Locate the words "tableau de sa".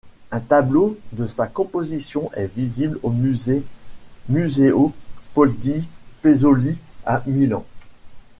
0.39-1.45